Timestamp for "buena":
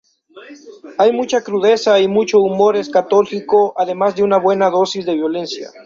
4.39-4.67